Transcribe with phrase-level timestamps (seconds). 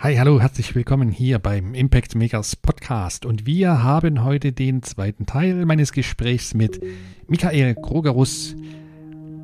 [0.00, 3.26] Hi, hallo, herzlich willkommen hier beim Impact Makers Podcast.
[3.26, 6.80] Und wir haben heute den zweiten Teil meines Gesprächs mit
[7.26, 8.54] Michael Krogerus,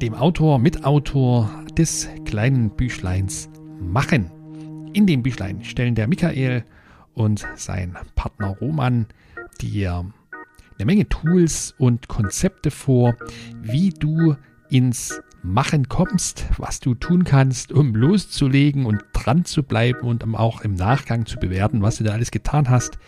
[0.00, 4.30] dem Autor, Mitautor des kleinen Büchleins Machen.
[4.92, 6.64] In dem Büchlein stellen der Michael
[7.14, 9.06] und sein Partner Roman
[9.60, 10.08] dir
[10.78, 13.16] eine Menge Tools und Konzepte vor,
[13.60, 14.36] wie du
[14.70, 20.34] ins Machen kommst, was du tun kannst, um loszulegen und dran zu bleiben und um
[20.34, 22.98] auch im Nachgang zu bewerten, was du da alles getan hast,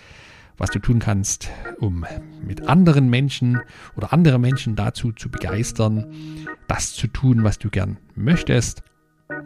[0.59, 1.49] was du tun kannst,
[1.81, 2.05] um
[2.47, 3.59] mit anderen Menschen
[3.97, 6.13] oder andere Menschen dazu zu begeistern,
[6.69, 8.83] das zu tun, was du gern möchtest.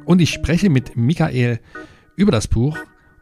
[0.05, 1.61] Und ich spreche mit Michael
[2.17, 2.77] über das Buch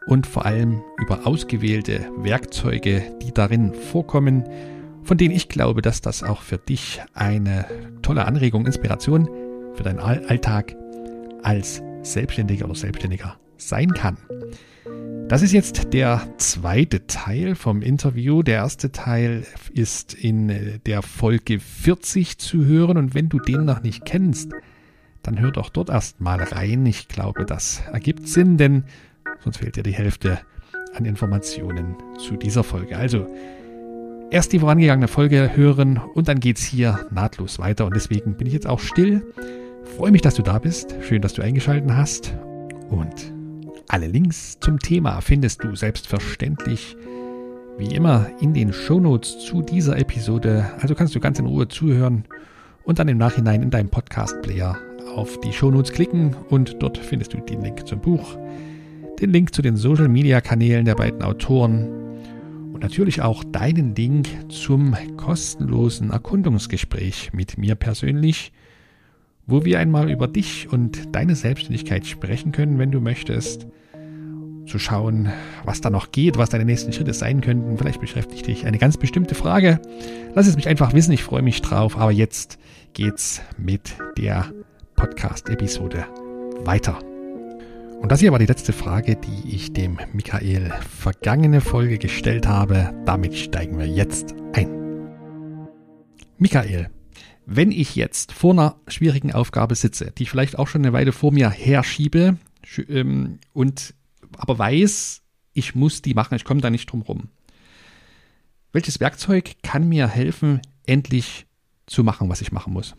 [0.07, 4.45] und vor allem über ausgewählte Werkzeuge, die darin vorkommen,
[5.03, 7.67] von denen ich glaube, dass das auch für dich eine
[8.01, 9.29] tolle Anregung, Inspiration
[9.75, 10.75] für deinen Alltag
[11.43, 14.17] als Selbstständiger oder Selbstständiger sein kann.
[15.27, 18.41] Das ist jetzt der zweite Teil vom Interview.
[18.41, 23.83] Der erste Teil ist in der Folge 40 zu hören und wenn du den noch
[23.83, 24.51] nicht kennst,
[25.21, 26.85] dann hör doch dort erst mal rein.
[26.87, 28.85] Ich glaube, das ergibt Sinn, denn
[29.43, 30.39] sonst fehlt dir die Hälfte
[30.95, 32.97] an Informationen zu dieser Folge.
[32.97, 33.27] Also
[34.31, 38.47] erst die vorangegangene Folge hören und dann geht es hier nahtlos weiter und deswegen bin
[38.47, 39.23] ich jetzt auch still
[39.99, 40.95] freue mich, dass du da bist.
[41.01, 42.33] Schön, dass du eingeschaltet hast.
[42.89, 43.33] Und
[43.87, 46.95] alle Links zum Thema findest du selbstverständlich
[47.77, 50.71] wie immer in den Shownotes zu dieser Episode.
[50.79, 52.25] Also kannst du ganz in Ruhe zuhören
[52.83, 54.77] und dann im Nachhinein in deinem Podcast-Player
[55.15, 58.37] auf die Shownotes klicken und dort findest du den Link zum Buch,
[59.19, 61.89] den Link zu den Social-Media-Kanälen der beiden Autoren
[62.71, 68.51] und natürlich auch deinen Link zum kostenlosen Erkundungsgespräch mit mir persönlich
[69.49, 73.67] wo wir einmal über dich und deine Selbstständigkeit sprechen können, wenn du möchtest.
[74.65, 75.29] Zu schauen,
[75.65, 77.75] was da noch geht, was deine nächsten Schritte sein könnten.
[77.77, 79.81] Vielleicht beschäftigt dich eine ganz bestimmte Frage.
[80.35, 81.97] Lass es mich einfach wissen, ich freue mich drauf.
[81.97, 82.59] Aber jetzt
[82.93, 84.53] geht's mit der
[84.95, 86.05] Podcast-Episode
[86.63, 86.99] weiter.
[88.01, 92.93] Und das hier war die letzte Frage, die ich dem Michael vergangene Folge gestellt habe.
[93.05, 95.07] Damit steigen wir jetzt ein.
[96.37, 96.89] Michael,
[97.45, 101.11] wenn ich jetzt vor einer schwierigen Aufgabe sitze, die ich vielleicht auch schon eine Weile
[101.11, 102.37] vor mir herschiebe
[102.87, 103.93] ähm, und
[104.37, 105.21] aber weiß,
[105.53, 107.29] ich muss die machen, ich komme da nicht drum rum.
[108.71, 111.47] Welches Werkzeug kann mir helfen, endlich
[111.85, 112.95] zu machen, was ich machen muss?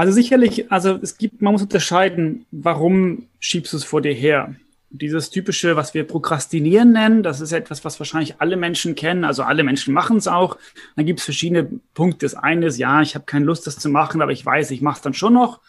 [0.00, 4.54] Also sicherlich, also es gibt, man muss unterscheiden, warum schiebst du es vor dir her?
[4.88, 9.24] Dieses typische, was wir Prokrastinieren nennen, das ist etwas, was wahrscheinlich alle Menschen kennen.
[9.24, 10.56] Also alle Menschen machen es auch.
[10.96, 12.24] Dann gibt es verschiedene Punkte.
[12.24, 14.80] Das eine ist, ja, ich habe keine Lust, das zu machen, aber ich weiß, ich
[14.80, 15.60] mache es dann schon noch.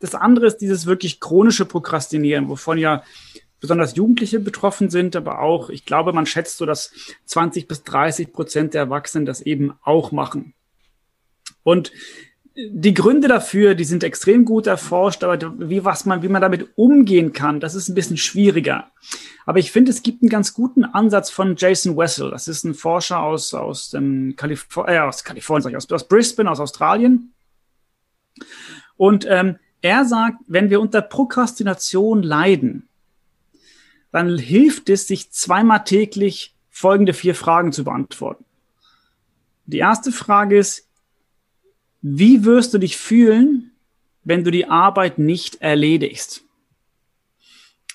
[0.00, 3.04] Das andere ist dieses wirklich chronische Prokrastinieren, wovon ja
[3.60, 6.90] besonders Jugendliche betroffen sind, aber auch, ich glaube, man schätzt so, dass
[7.26, 10.54] 20 bis 30 Prozent der Erwachsenen das eben auch machen.
[11.62, 11.92] Und
[12.56, 16.70] die Gründe dafür, die sind extrem gut erforscht, aber wie, was man, wie man damit
[16.76, 18.90] umgehen kann, das ist ein bisschen schwieriger.
[19.44, 22.30] Aber ich finde, es gibt einen ganz guten Ansatz von Jason Wessel.
[22.30, 26.60] Das ist ein Forscher aus, aus, dem Kalifor äh, aus Kalifornien, aus, aus Brisbane, aus
[26.60, 27.32] Australien.
[28.96, 32.88] Und ähm, er sagt, wenn wir unter Prokrastination leiden,
[34.12, 38.44] dann hilft es, sich zweimal täglich folgende vier Fragen zu beantworten.
[39.66, 40.85] Die erste Frage ist,
[42.08, 43.72] wie wirst du dich fühlen,
[44.22, 46.44] wenn du die Arbeit nicht erledigst?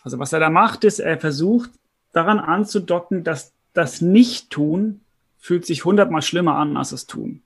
[0.03, 1.71] Also was er da macht, ist, er versucht
[2.11, 4.99] daran anzudocken, dass das Nicht-Tun
[5.37, 7.41] fühlt sich hundertmal schlimmer an als das Tun.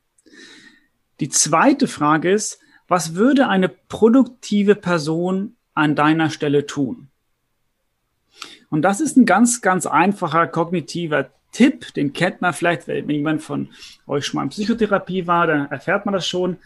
[1.19, 7.09] Die zweite Frage ist, was würde eine produktive Person an deiner Stelle tun?
[8.71, 13.41] Und das ist ein ganz, ganz einfacher kognitiver Tipp, den kennt man vielleicht, wenn jemand
[13.41, 13.69] von
[14.07, 16.57] euch schon mal in Psychotherapie war, dann erfährt man das schon.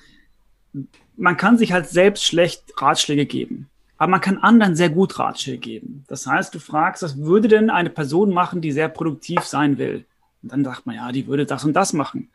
[1.16, 3.70] Man kann sich halt selbst schlecht Ratschläge geben.
[3.98, 6.06] Aber man kann anderen sehr gut Ratschläge geben.
[6.08, 10.06] Das heißt, du fragst, was würde denn eine Person machen, die sehr produktiv sein will?
[10.42, 12.32] Und dann sagt man, ja, die würde das und das machen.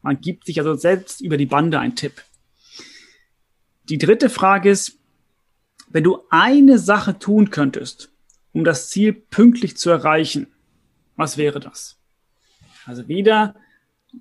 [0.00, 2.22] Man gibt sich also selbst über die Bande einen Tipp.
[3.90, 4.98] Die dritte Frage ist,
[5.90, 8.10] wenn du eine Sache tun könntest,
[8.54, 10.46] um das Ziel pünktlich zu erreichen,
[11.16, 11.97] was wäre das?
[12.88, 13.54] Also wieder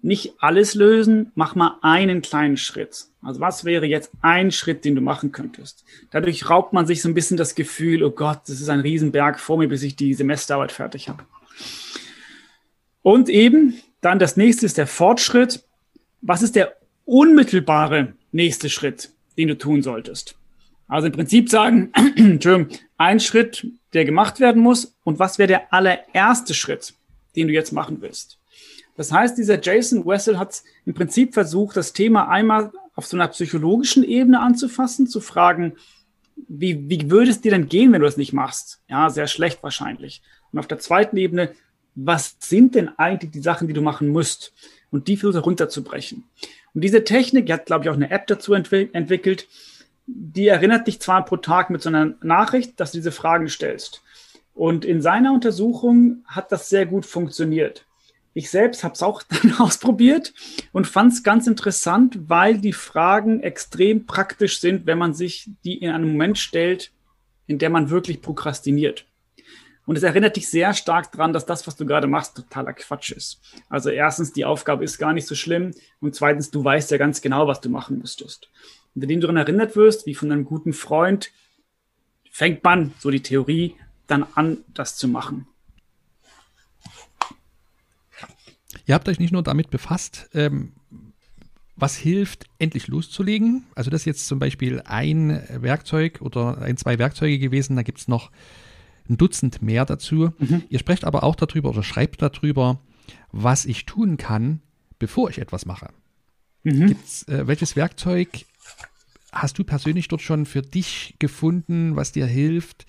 [0.01, 3.05] nicht alles lösen, mach mal einen kleinen Schritt.
[3.21, 5.85] Also was wäre jetzt ein Schritt, den du machen könntest?
[6.11, 9.39] Dadurch raubt man sich so ein bisschen das Gefühl, oh Gott, das ist ein Riesenberg
[9.39, 11.23] vor mir, bis ich die Semesterarbeit fertig habe.
[13.01, 15.63] Und eben dann das nächste ist der Fortschritt.
[16.21, 16.75] Was ist der
[17.05, 20.35] unmittelbare nächste Schritt, den du tun solltest?
[20.89, 21.93] Also im Prinzip sagen,
[22.97, 26.93] ein Schritt, der gemacht werden muss und was wäre der allererste Schritt,
[27.37, 28.37] den du jetzt machen willst.
[28.97, 33.27] Das heißt, dieser Jason Wessel hat im Prinzip versucht, das Thema einmal auf so einer
[33.29, 35.73] psychologischen Ebene anzufassen, zu fragen,
[36.47, 38.81] wie, wie würde es dir denn gehen, wenn du das nicht machst?
[38.89, 40.21] Ja, sehr schlecht wahrscheinlich.
[40.51, 41.51] Und auf der zweiten Ebene,
[41.95, 44.53] was sind denn eigentlich die Sachen, die du machen musst?
[44.89, 46.23] Und die versucht runterzubrechen.
[46.73, 49.47] Und diese Technik, die hat, glaube ich, auch eine App dazu entwick entwickelt,
[50.05, 54.01] die erinnert dich zwar pro Tag mit so einer Nachricht, dass du diese Fragen stellst.
[54.53, 57.86] Und in seiner Untersuchung hat das sehr gut funktioniert.
[58.37, 60.31] Ich selbst habe es auch dann ausprobiert
[60.71, 65.79] und fand es ganz interessant, weil die Fragen extrem praktisch sind, wenn man sich die
[65.79, 66.91] in einem Moment stellt,
[67.47, 69.07] in der man wirklich prokrastiniert.
[69.87, 73.11] Und es erinnert dich sehr stark daran, dass das, was du gerade machst, totaler Quatsch
[73.11, 73.41] ist.
[73.69, 77.21] Also erstens, die Aufgabe ist gar nicht so schlimm und zweitens, du weißt ja ganz
[77.21, 78.51] genau, was du machen müsstest.
[78.93, 81.31] Und indem du daran erinnert wirst, wie von einem guten Freund,
[82.29, 83.73] fängt man, so die Theorie,
[84.05, 85.47] dann an, das zu machen.
[88.87, 90.71] Ihr habt euch nicht nur damit befasst, ähm,
[91.75, 93.65] was hilft, endlich loszulegen.
[93.75, 97.75] Also das ist jetzt zum Beispiel ein Werkzeug oder ein, zwei Werkzeuge gewesen.
[97.75, 98.31] Da gibt es noch
[99.07, 100.31] ein Dutzend mehr dazu.
[100.39, 100.63] Mhm.
[100.69, 102.79] Ihr sprecht aber auch darüber oder schreibt darüber,
[103.31, 104.61] was ich tun kann,
[104.97, 105.89] bevor ich etwas mache.
[106.63, 106.87] Mhm.
[106.87, 108.45] Gibt's, äh, welches Werkzeug
[109.31, 112.87] hast du persönlich dort schon für dich gefunden, was dir hilft,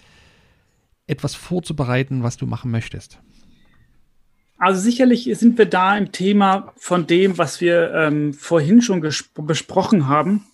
[1.07, 3.21] etwas vorzubereiten, was du machen möchtest?
[4.59, 10.09] Also sicherlich sind wir da im Thema von dem, was wir ähm, vorhin schon besprochen
[10.09, 10.45] haben,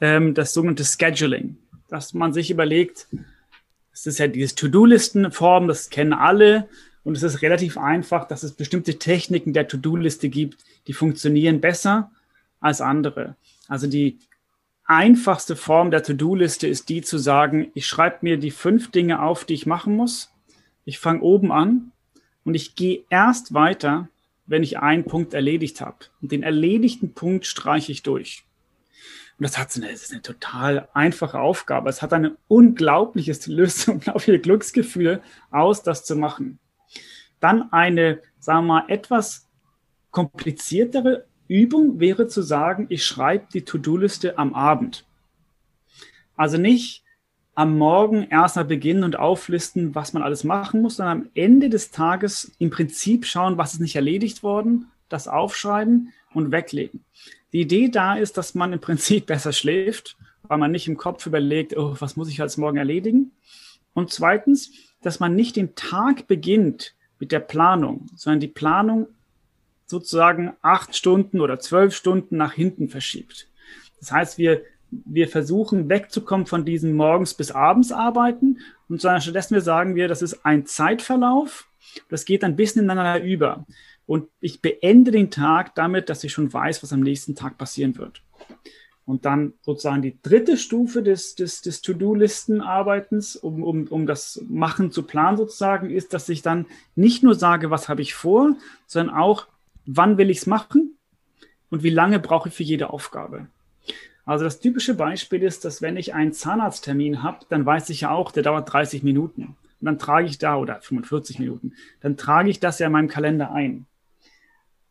[0.00, 1.56] ähm, das sogenannte Scheduling,
[1.88, 3.06] dass man sich überlegt,
[3.92, 6.68] es ist ja diese To-Do-Listen-Form, das kennen alle.
[7.04, 12.10] Und es ist relativ einfach, dass es bestimmte Techniken der To-Do-Liste gibt, die funktionieren besser
[12.60, 13.36] als andere.
[13.68, 14.18] Also die
[14.84, 19.44] einfachste Form der To-Do-Liste ist die zu sagen, ich schreibe mir die fünf Dinge auf,
[19.44, 20.30] die ich machen muss.
[20.84, 21.91] Ich fange oben an
[22.44, 24.08] und ich gehe erst weiter,
[24.46, 25.96] wenn ich einen Punkt erledigt habe.
[26.20, 28.44] Und den erledigten Punkt streiche ich durch.
[29.38, 31.88] Und das hat eine, das ist eine total einfache Aufgabe.
[31.88, 36.58] Es hat ein unglaubliches, löst unglaubliche Glücksgefühl aus, das zu machen.
[37.40, 39.48] Dann eine, sagen wir mal, etwas
[40.10, 45.04] kompliziertere Übung wäre zu sagen, ich schreibe die To-Do-Liste am Abend.
[46.36, 47.01] Also nicht
[47.54, 51.90] am Morgen erstmal beginnen und auflisten, was man alles machen muss, sondern am Ende des
[51.90, 57.04] Tages im Prinzip schauen, was ist nicht erledigt worden, das aufschreiben und weglegen.
[57.52, 61.26] Die Idee da ist, dass man im Prinzip besser schläft, weil man nicht im Kopf
[61.26, 63.32] überlegt, oh, was muss ich als morgen erledigen?
[63.94, 64.72] Und zweitens,
[65.02, 69.08] dass man nicht den Tag beginnt mit der Planung, sondern die Planung
[69.86, 73.48] sozusagen acht Stunden oder zwölf Stunden nach hinten verschiebt.
[74.00, 78.58] Das heißt, wir, wir versuchen wegzukommen von diesem morgens bis abends arbeiten
[78.88, 81.66] und sondern stattdessen wir sagen wir, das ist ein Zeitverlauf,
[82.08, 83.66] das geht ein bisschen ineinander über.
[84.06, 87.96] Und ich beende den Tag damit, dass ich schon weiß, was am nächsten Tag passieren
[87.96, 88.22] wird.
[89.04, 94.92] Und dann sozusagen die dritte Stufe des, des, des To-Do-Listen-Arbeitens, um, um, um das Machen
[94.92, 98.54] zu planen sozusagen, ist, dass ich dann nicht nur sage, was habe ich vor,
[98.86, 99.48] sondern auch,
[99.86, 100.96] wann will ich es machen
[101.70, 103.48] und wie lange brauche ich für jede Aufgabe.
[104.32, 108.12] Also das typische Beispiel ist, dass wenn ich einen Zahnarzttermin habe, dann weiß ich ja
[108.12, 109.42] auch, der dauert 30 Minuten.
[109.42, 113.08] Und dann trage ich da, oder 45 Minuten, dann trage ich das ja in meinem
[113.08, 113.84] Kalender ein.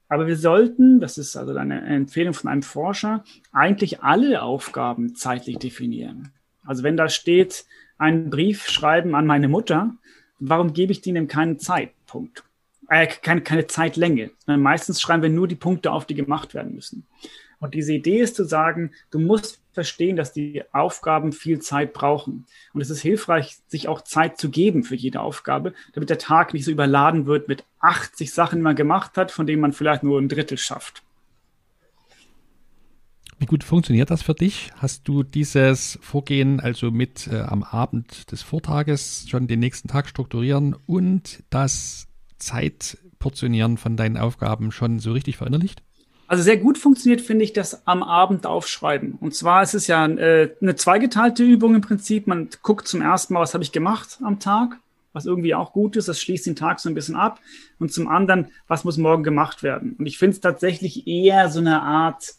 [0.10, 5.58] Aber wir sollten, das ist also eine Empfehlung von einem Forscher, eigentlich alle Aufgaben zeitlich
[5.58, 6.32] definieren.
[6.64, 7.66] Also wenn da steht,
[7.98, 9.96] einen Brief schreiben an meine Mutter,
[10.38, 12.44] warum gebe ich denen keinen Zeitpunkt?
[12.90, 14.30] Äh, keine, keine Zeitlänge.
[14.46, 17.08] Meistens schreiben wir nur die Punkte auf, die gemacht werden müssen.
[17.62, 22.46] Und diese Idee ist zu sagen, du musst verstehen, dass die Aufgaben viel Zeit brauchen.
[22.74, 26.54] Und es ist hilfreich, sich auch Zeit zu geben für jede Aufgabe, damit der Tag
[26.54, 30.02] nicht so überladen wird mit 80 Sachen, die man gemacht hat, von denen man vielleicht
[30.02, 31.04] nur ein Drittel schafft.
[33.38, 34.72] Wie gut funktioniert das für dich?
[34.78, 40.08] Hast du dieses Vorgehen also mit äh, am Abend des Vortages schon den nächsten Tag
[40.10, 45.84] strukturieren und das Zeitportionieren von deinen Aufgaben schon so richtig verinnerlicht?
[46.32, 49.18] Also sehr gut funktioniert, finde ich, das am Abend aufschreiben.
[49.20, 52.26] Und zwar ist es ja äh, eine zweigeteilte Übung im Prinzip.
[52.26, 54.78] Man guckt zum ersten Mal, was habe ich gemacht am Tag,
[55.12, 56.08] was irgendwie auch gut ist.
[56.08, 57.42] Das schließt den Tag so ein bisschen ab.
[57.80, 59.98] Und zum anderen, was muss morgen gemacht werden?
[60.00, 62.36] Und ich finde es tatsächlich eher so eine Art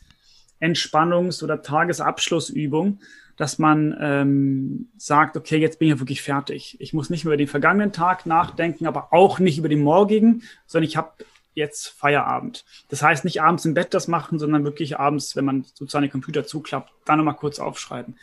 [0.58, 2.98] Entspannungs- oder Tagesabschlussübung,
[3.36, 6.78] dass man ähm, sagt, okay, jetzt bin ich ja wirklich fertig.
[6.80, 10.44] Ich muss nicht mehr über den vergangenen Tag nachdenken, aber auch nicht über den morgigen,
[10.66, 11.12] sondern ich habe
[11.54, 12.64] jetzt Feierabend.
[12.88, 16.12] Das heißt nicht abends im Bett das machen, sondern wirklich abends, wenn man sozusagen den
[16.12, 18.16] Computer zuklappt, dann nochmal kurz aufschreiben.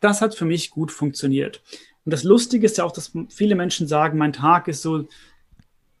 [0.00, 1.62] Das hat für mich gut funktioniert.
[2.04, 5.08] Und das Lustige ist ja auch, dass viele Menschen sagen, mein Tag ist so,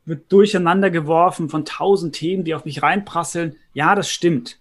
[0.04, 3.56] wird durcheinander geworfen von tausend Themen, die auf mich reinprasseln.
[3.74, 4.58] Ja, das stimmt.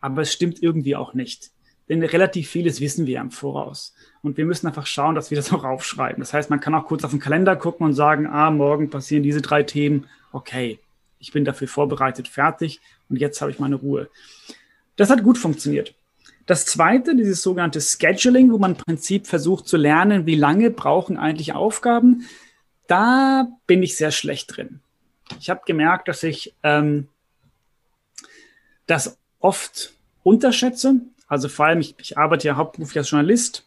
[0.00, 1.50] Aber es stimmt irgendwie auch nicht.
[1.88, 3.94] Denn relativ vieles wissen wir im Voraus.
[4.22, 6.20] Und wir müssen einfach schauen, dass wir das auch aufschreiben.
[6.20, 9.22] Das heißt, man kann auch kurz auf den Kalender gucken und sagen, ah, morgen passieren
[9.22, 10.06] diese drei Themen.
[10.32, 10.78] Okay,
[11.26, 12.80] ich bin dafür vorbereitet, fertig.
[13.08, 14.08] Und jetzt habe ich meine Ruhe.
[14.94, 15.92] Das hat gut funktioniert.
[16.46, 21.16] Das zweite, dieses sogenannte Scheduling, wo man im Prinzip versucht zu lernen, wie lange brauchen
[21.16, 22.28] eigentlich Aufgaben,
[22.86, 24.78] da bin ich sehr schlecht drin.
[25.40, 27.08] Ich habe gemerkt, dass ich ähm,
[28.86, 31.00] das oft unterschätze.
[31.26, 33.66] Also vor allem, ich, ich arbeite ja hauptberuflich als Journalist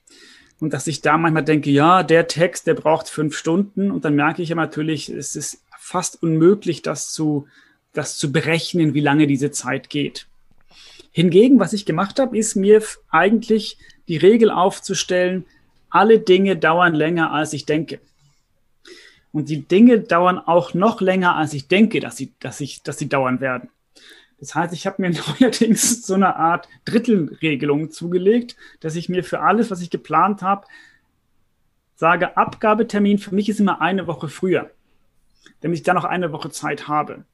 [0.61, 4.15] und dass ich da manchmal denke, ja, der Text, der braucht fünf Stunden und dann
[4.15, 7.47] merke ich ja natürlich, es ist fast unmöglich, das zu,
[7.93, 10.27] das zu berechnen, wie lange diese Zeit geht.
[11.11, 15.45] Hingegen, was ich gemacht habe, ist mir eigentlich die Regel aufzustellen,
[15.89, 17.99] alle Dinge dauern länger, als ich denke.
[19.31, 22.99] Und die Dinge dauern auch noch länger, als ich denke, dass sie, dass ich, dass
[22.99, 23.69] sie dauern werden.
[24.39, 29.39] Das heißt, ich habe mir neuerdings so eine Art Drittelregelung zugelegt, dass ich mir für
[29.39, 30.67] alles, was ich geplant habe,
[31.95, 34.69] sage, Abgabetermin für mich ist immer eine Woche früher,
[35.61, 37.25] damit ich dann noch eine Woche Zeit habe.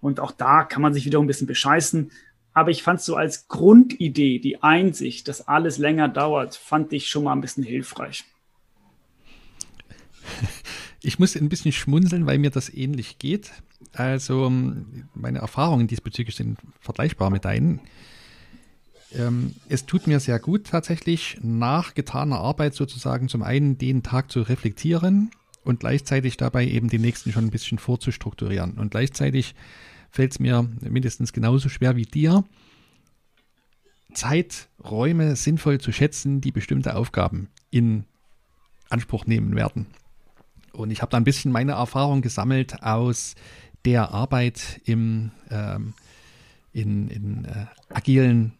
[0.00, 2.10] Und auch da kann man sich wieder ein bisschen bescheißen.
[2.54, 7.24] Aber ich fand so als Grundidee, die Einsicht, dass alles länger dauert, fand ich schon
[7.24, 8.24] mal ein bisschen hilfreich.
[11.00, 13.52] Ich muss ein bisschen schmunzeln, weil mir das ähnlich geht.
[13.92, 17.80] Also ähm, meine Erfahrungen diesbezüglich sind vergleichbar mit deinen.
[19.14, 24.32] Ähm, es tut mir sehr gut tatsächlich nach getaner Arbeit sozusagen zum einen den Tag
[24.32, 25.30] zu reflektieren
[25.64, 28.78] und gleichzeitig dabei eben den nächsten schon ein bisschen vorzustrukturieren.
[28.78, 29.54] Und gleichzeitig
[30.10, 32.44] fällt es mir mindestens genauso schwer wie dir,
[34.14, 38.04] Zeiträume sinnvoll zu schätzen, die bestimmte Aufgaben in
[38.88, 39.86] Anspruch nehmen werden.
[40.72, 43.34] Und ich habe da ein bisschen meine Erfahrung gesammelt aus
[43.84, 45.94] der Arbeit im, ähm,
[46.72, 48.54] in, in äh, agilen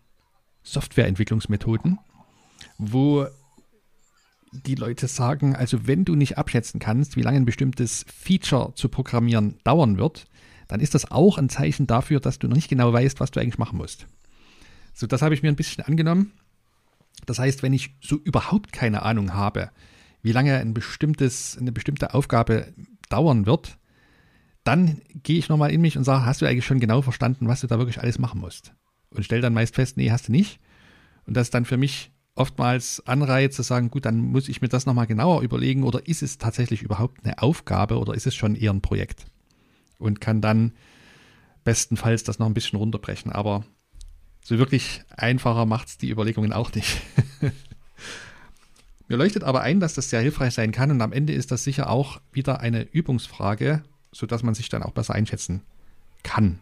[0.62, 1.98] Softwareentwicklungsmethoden,
[2.76, 3.26] wo
[4.52, 8.88] die Leute sagen, also wenn du nicht abschätzen kannst, wie lange ein bestimmtes Feature zu
[8.88, 10.26] programmieren dauern wird,
[10.68, 13.40] dann ist das auch ein Zeichen dafür, dass du noch nicht genau weißt, was du
[13.40, 14.06] eigentlich machen musst.
[14.92, 16.32] So, das habe ich mir ein bisschen angenommen.
[17.26, 19.70] Das heißt, wenn ich so überhaupt keine Ahnung habe,
[20.22, 22.72] wie lange ein bestimmtes, eine bestimmte Aufgabe
[23.08, 23.78] dauern wird,
[24.64, 27.60] dann gehe ich nochmal in mich und sage, hast du eigentlich schon genau verstanden, was
[27.60, 28.74] du da wirklich alles machen musst?
[29.10, 30.60] Und stelle dann meist fest, nee, hast du nicht.
[31.26, 34.68] Und das ist dann für mich oftmals Anreiz zu sagen, gut, dann muss ich mir
[34.68, 38.54] das nochmal genauer überlegen oder ist es tatsächlich überhaupt eine Aufgabe oder ist es schon
[38.54, 39.26] eher ein Projekt?
[39.98, 40.72] Und kann dann
[41.64, 43.32] bestenfalls das noch ein bisschen runterbrechen.
[43.32, 43.64] Aber
[44.42, 47.00] so wirklich einfacher macht es die Überlegungen auch nicht.
[49.08, 51.64] Mir leuchtet aber ein, dass das sehr hilfreich sein kann und am Ende ist das
[51.64, 55.62] sicher auch wieder eine Übungsfrage, sodass man sich dann auch besser einschätzen
[56.22, 56.60] kann.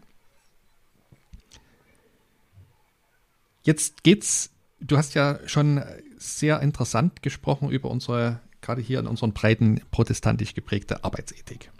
[3.63, 5.83] Jetzt geht's, du hast ja schon
[6.19, 11.71] sehr interessant gesprochen über unsere, gerade hier in unseren breiten protestantisch geprägte Arbeitsethik.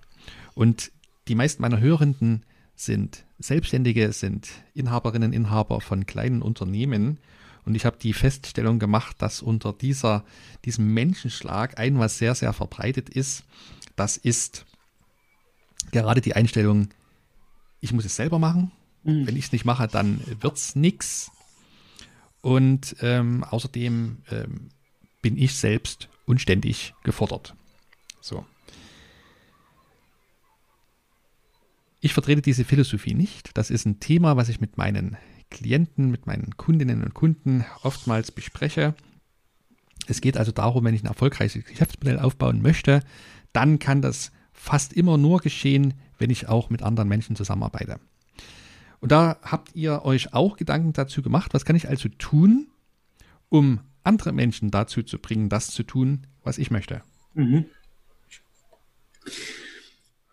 [0.55, 0.93] Und
[1.29, 7.19] die meisten meiner Hörenden sind Selbstständige, sind Inhaberinnen, Inhaber von kleinen Unternehmen
[7.67, 10.25] und ich habe die Feststellung gemacht, dass unter dieser,
[10.65, 13.43] diesem Menschenschlag ein was sehr, sehr verbreitet ist.
[13.97, 14.65] Das ist
[15.91, 16.89] gerade die Einstellung,
[17.81, 18.71] ich muss es selber machen.
[19.03, 19.27] Mhm.
[19.27, 21.33] Wenn ich es nicht mache, dann wird es nichts.
[22.47, 24.69] Und ähm, außerdem ähm,
[25.21, 27.57] bin ich selbst unständig gefordert.
[28.21, 28.47] So.
[32.01, 33.59] Ich vertrete diese Philosophie nicht.
[33.59, 35.17] Das ist ein Thema, was ich mit meinen
[35.51, 38.95] Klienten, mit meinen Kundinnen und Kunden oftmals bespreche.
[40.07, 43.01] Es geht also darum, wenn ich ein erfolgreiches Geschäftsmodell aufbauen möchte,
[43.53, 47.99] dann kann das fast immer nur geschehen, wenn ich auch mit anderen Menschen zusammenarbeite.
[49.01, 52.69] Und da habt ihr euch auch Gedanken dazu gemacht, was kann ich also tun,
[53.49, 57.03] um andere Menschen dazu zu bringen, das zu tun, was ich möchte.
[57.35, 57.67] Mhm.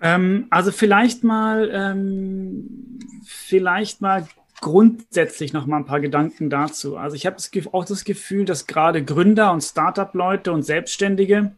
[0.02, 4.28] Ähm, also vielleicht mal, ähm, vielleicht mal
[4.62, 6.98] grundsätzlich noch mal ein paar Gedanken dazu.
[6.98, 7.38] Also ich habe
[7.72, 11.54] auch das Gefühl, dass gerade Gründer und Startup-Leute und Selbstständige,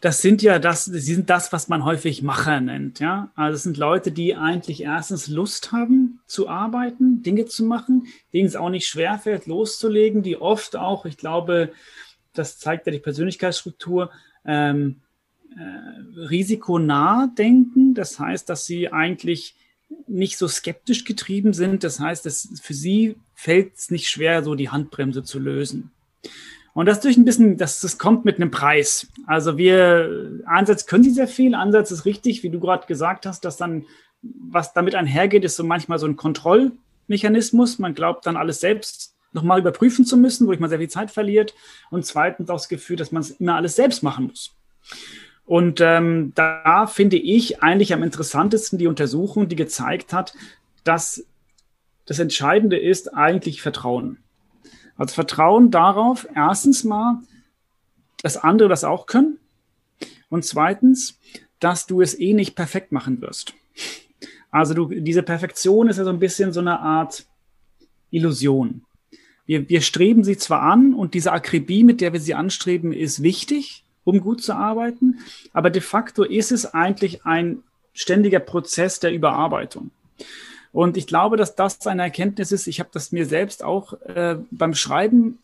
[0.00, 3.30] das sind ja das, sie sind das, was man häufig Macher nennt, ja.
[3.34, 8.46] Also es sind Leute, die eigentlich erstens Lust haben zu arbeiten, Dinge zu machen, denen
[8.46, 11.72] es auch nicht schwerfällt, loszulegen, die oft auch, ich glaube,
[12.32, 14.10] das zeigt ja die Persönlichkeitsstruktur,
[14.44, 14.96] ähm,
[15.56, 17.94] äh, risikonah denken.
[17.94, 19.54] Das heißt, dass sie eigentlich
[20.06, 21.84] nicht so skeptisch getrieben sind.
[21.84, 25.90] Das heißt, dass für sie fällt es nicht schwer, so die Handbremse zu lösen.
[26.72, 29.08] Und das durch ein bisschen, das, das kommt mit einem Preis.
[29.26, 33.44] Also wir, einerseits können sie sehr viel, andererseits ist richtig, wie du gerade gesagt hast,
[33.44, 33.84] dass dann,
[34.22, 37.78] was damit einhergeht, ist so manchmal so ein Kontrollmechanismus.
[37.78, 41.10] Man glaubt dann alles selbst nochmal überprüfen zu müssen, wo ich mal sehr viel Zeit
[41.10, 41.54] verliert.
[41.90, 44.54] Und zweitens auch das Gefühl, dass man es immer alles selbst machen muss.
[45.44, 50.34] Und ähm, da finde ich eigentlich am interessantesten die Untersuchung, die gezeigt hat,
[50.84, 51.26] dass
[52.06, 54.18] das Entscheidende ist eigentlich Vertrauen.
[55.00, 57.22] Also Vertrauen darauf, erstens mal,
[58.22, 59.38] dass andere das auch können
[60.28, 61.18] und zweitens,
[61.58, 63.54] dass du es eh nicht perfekt machen wirst.
[64.50, 67.24] Also du, diese Perfektion ist ja so ein bisschen so eine Art
[68.10, 68.82] Illusion.
[69.46, 73.22] Wir, wir streben sie zwar an und diese Akribie, mit der wir sie anstreben, ist
[73.22, 75.20] wichtig, um gut zu arbeiten,
[75.54, 77.62] aber de facto ist es eigentlich ein
[77.94, 79.92] ständiger Prozess der Überarbeitung.
[80.72, 82.66] Und ich glaube, dass das eine Erkenntnis ist.
[82.66, 85.38] Ich habe das mir selbst auch äh, beim Schreiben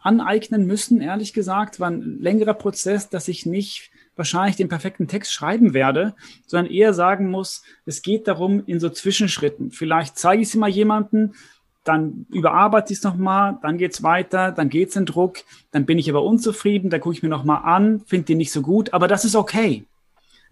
[0.00, 1.80] aneignen müssen, ehrlich gesagt.
[1.80, 6.14] War ein längerer Prozess, dass ich nicht wahrscheinlich den perfekten Text schreiben werde,
[6.46, 9.70] sondern eher sagen muss, es geht darum, in so Zwischenschritten.
[9.70, 11.34] Vielleicht zeige ich es mal jemanden,
[11.82, 15.38] dann überarbeite ich es nochmal, dann geht's weiter, dann geht's in Druck,
[15.72, 18.62] dann bin ich aber unzufrieden, dann gucke ich mir nochmal an, finde den nicht so
[18.62, 19.84] gut, aber das ist okay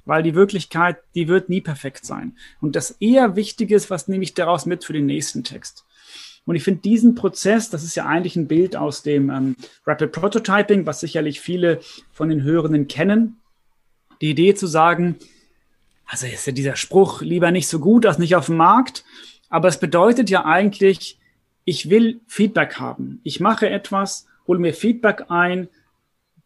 [0.05, 2.37] weil die Wirklichkeit, die wird nie perfekt sein.
[2.61, 5.85] Und das eher Wichtige ist, was nehme ich daraus mit für den nächsten Text?
[6.45, 9.57] Und ich finde diesen Prozess, das ist ja eigentlich ein Bild aus dem ähm,
[9.87, 11.81] Rapid Prototyping, was sicherlich viele
[12.11, 13.41] von den Hörenden kennen.
[14.21, 15.17] Die Idee zu sagen,
[16.07, 19.05] also ist ja dieser Spruch lieber nicht so gut als nicht auf dem Markt,
[19.51, 21.19] aber es bedeutet ja eigentlich,
[21.65, 23.21] ich will Feedback haben.
[23.23, 25.69] Ich mache etwas, hole mir Feedback ein,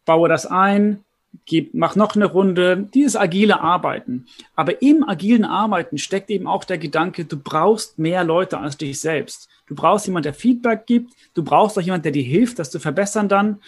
[0.05, 1.03] baue das ein,
[1.45, 4.25] gib, mach noch eine Runde, dieses agile Arbeiten.
[4.55, 8.99] Aber im agilen Arbeiten steckt eben auch der Gedanke, du brauchst mehr Leute als dich
[8.99, 9.49] selbst.
[9.67, 11.13] Du brauchst jemanden, der Feedback gibt.
[11.33, 13.61] Du brauchst auch jemanden, der dir hilft, das zu verbessern dann.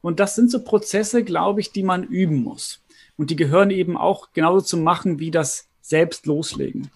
[0.00, 2.82] Und das sind so Prozesse, glaube ich, die man üben muss.
[3.16, 6.90] Und die gehören eben auch genauso zu machen wie das selbst loslegen.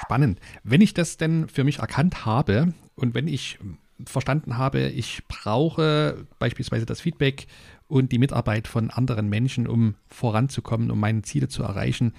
[0.00, 0.38] Spannend.
[0.62, 3.58] Wenn ich das denn für mich erkannt habe und wenn ich
[4.04, 7.46] verstanden habe, ich brauche beispielsweise das Feedback
[7.88, 12.14] und die Mitarbeit von anderen Menschen, um voranzukommen, um meine Ziele zu erreichen.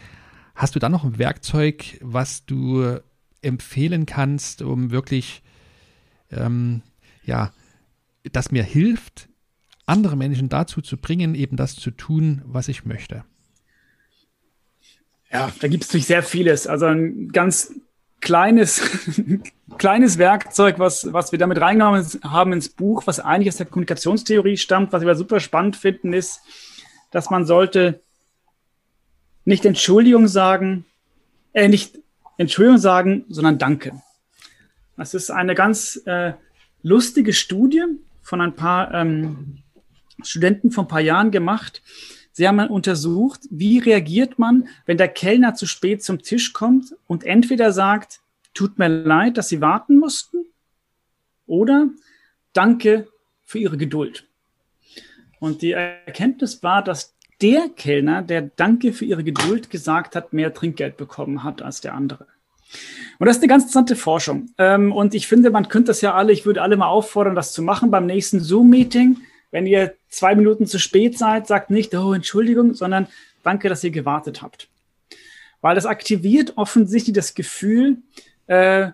[0.56, 3.00] Hast du da noch ein Werkzeug, was du
[3.42, 5.42] empfehlen kannst, um wirklich,
[6.32, 6.82] ähm,
[7.24, 7.54] ja,
[8.32, 9.30] das mir hilft,
[9.86, 13.24] andere Menschen dazu zu bringen, eben das zu tun, was ich möchte?
[15.32, 16.68] Ja, da gibt es natürlich sehr vieles.
[16.68, 17.74] Also ein ganz
[18.21, 18.82] kleines,
[19.77, 24.58] kleines Werkzeug, was, was wir damit reingenommen haben ins Buch, was eigentlich aus der Kommunikationstheorie
[24.58, 26.41] stammt, was wir super spannend finden, ist,
[27.12, 28.01] dass man sollte
[29.45, 30.86] nicht Entschuldigung sagen,
[31.53, 31.99] äh, nicht
[32.38, 34.01] Entschuldigung sagen, sondern Danke.
[34.95, 36.34] Das ist eine ganz äh,
[36.84, 37.84] lustige Studie
[38.21, 39.63] von ein paar ähm,
[40.21, 41.82] Studenten vor ein paar Jahren gemacht.
[42.39, 47.25] Sie haben untersucht, wie reagiert man, wenn der Kellner zu spät zum Tisch kommt und
[47.25, 48.21] entweder sagt,
[48.54, 50.45] tut mir leid, dass Sie warten mussten,
[51.47, 51.89] oder
[52.54, 53.10] danke
[53.43, 54.25] für Ihre Geduld.
[55.41, 60.54] Und die Erkenntnis war, dass der Kellner, der Danke für Ihre Geduld gesagt hat, mehr
[60.54, 62.25] Trinkgeld bekommen hat als der andere.
[63.17, 64.49] Und das ist eine ganz interessante Forschung.
[64.58, 67.52] Ähm, und ich finde, man könnte das ja alle, ich würde alle mal auffordern, das
[67.52, 69.17] zu machen beim nächsten Zoom-Meeting
[69.52, 73.08] wenn ihr zwei Minuten zu spät seid, sagt nicht, oh, Entschuldigung, sondern
[73.44, 74.68] danke, dass ihr gewartet habt.
[75.62, 77.98] Weil das aktiviert offensichtlich das Gefühl,
[78.48, 78.92] äh,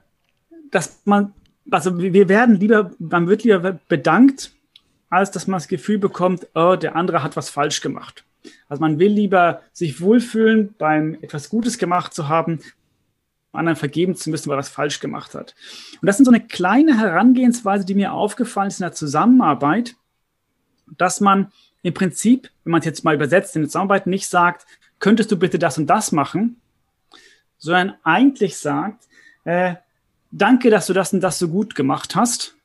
[0.71, 1.33] dass man,
[1.69, 4.51] also wir werden lieber, man wird lieber bedankt,
[5.09, 8.23] als dass man das Gefühl bekommt, oh, der andere hat was falsch gemacht.
[8.67, 12.59] Also man will lieber sich wohlfühlen, beim etwas Gutes gemacht zu haben,
[13.51, 15.55] anderen vergeben zu müssen, weil er was falsch gemacht hat.
[16.01, 19.95] Und das ist so eine kleine Herangehensweise, die mir aufgefallen ist in der Zusammenarbeit,
[20.97, 21.51] dass man
[21.83, 24.65] im Prinzip, wenn man es jetzt mal übersetzt in der Zusammenarbeit, nicht sagt,
[24.99, 26.59] könntest du bitte das und das machen,
[27.57, 29.03] sondern eigentlich sagt,
[29.43, 29.75] äh,
[30.31, 32.55] danke, dass du das und das so gut gemacht hast,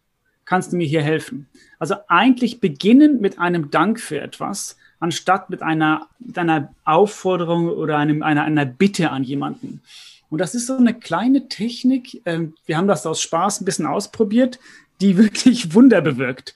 [0.44, 1.48] kannst du mir hier helfen.
[1.78, 7.96] Also eigentlich beginnen mit einem Dank für etwas, anstatt mit einer, mit einer Aufforderung oder
[7.96, 9.82] einem, einer, einer Bitte an jemanden.
[10.28, 13.86] Und das ist so eine kleine Technik, äh, wir haben das aus Spaß ein bisschen
[13.86, 14.58] ausprobiert,
[15.00, 16.54] die wirklich Wunder bewirkt.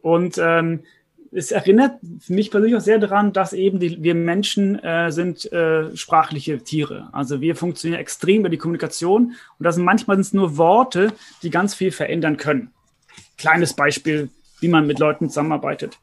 [0.00, 0.80] Und ähm,
[1.34, 5.94] es erinnert mich persönlich auch sehr daran, dass eben die, wir Menschen äh, sind äh,
[5.96, 7.08] sprachliche Tiere.
[7.12, 11.12] Also wir funktionieren extrem über die Kommunikation und das sind manchmal sind es nur Worte,
[11.42, 12.70] die ganz viel verändern können.
[13.36, 15.98] Kleines Beispiel, wie man mit Leuten zusammenarbeitet.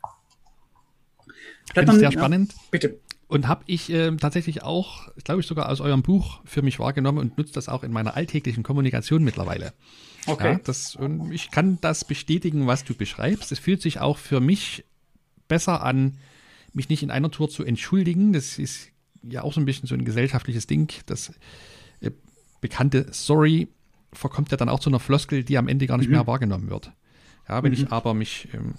[1.74, 2.54] Finde ich sehr spannend.
[2.70, 3.00] bitte.
[3.30, 7.18] Und habe ich äh, tatsächlich auch, glaube ich, sogar aus eurem Buch für mich wahrgenommen
[7.18, 9.72] und nutze das auch in meiner alltäglichen Kommunikation mittlerweile.
[10.28, 10.54] Okay.
[10.54, 13.54] Ja, das, und ich kann das bestätigen, was du beschreibst.
[13.54, 14.84] Es fühlt sich auch für mich
[15.52, 16.18] besser an,
[16.72, 18.32] mich nicht in einer Tour zu entschuldigen.
[18.32, 18.88] Das ist
[19.22, 20.94] ja auch so ein bisschen so ein gesellschaftliches Ding.
[21.08, 21.34] Das
[22.00, 22.12] äh,
[22.62, 23.68] bekannte Sorry
[24.14, 26.14] verkommt ja dann auch zu einer Floskel, die am Ende gar nicht mhm.
[26.14, 26.94] mehr wahrgenommen wird.
[27.50, 27.78] Ja, wenn mhm.
[27.80, 28.76] ich aber mich ähm,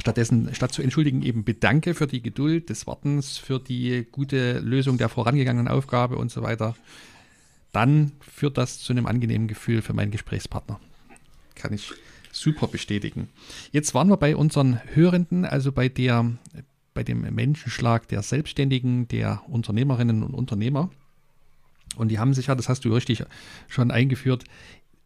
[0.00, 4.98] stattdessen, statt zu entschuldigen, eben bedanke für die Geduld des Wartens, für die gute Lösung
[4.98, 6.74] der vorangegangenen Aufgabe und so weiter,
[7.70, 10.80] dann führt das zu einem angenehmen Gefühl für meinen Gesprächspartner.
[11.54, 11.92] Kann ich
[12.32, 13.28] super bestätigen.
[13.70, 16.32] Jetzt waren wir bei unseren Hörenden, also bei der,
[16.94, 20.90] bei dem Menschenschlag der Selbstständigen, der Unternehmerinnen und Unternehmer.
[21.96, 23.24] Und die haben sich ja, das hast du richtig
[23.68, 24.44] schon eingeführt,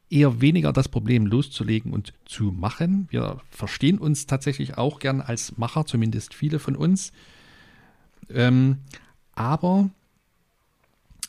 [0.08, 3.08] eher weniger das Problem loszulegen und zu machen.
[3.10, 7.12] Wir verstehen uns tatsächlich auch gern als Macher, zumindest viele von uns.
[8.30, 8.78] Ähm,
[9.34, 9.90] aber